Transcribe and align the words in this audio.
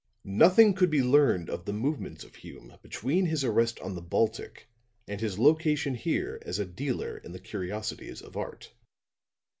"'Nothing 0.25 0.73
could 0.73 0.89
be 0.89 1.03
learned 1.03 1.47
of 1.47 1.63
the 1.65 1.73
movements 1.73 2.23
of 2.23 2.33
Hume 2.33 2.73
between 2.81 3.27
his 3.27 3.43
arrest 3.43 3.79
on 3.81 3.93
the 3.93 4.01
Baltic 4.01 4.67
and 5.07 5.21
his 5.21 5.37
location 5.37 5.93
here 5.93 6.41
as 6.43 6.57
a 6.57 6.65
dealer 6.65 7.17
in 7.19 7.33
the 7.33 7.39
curiosities 7.39 8.23
of 8.23 8.35
art. 8.35 8.71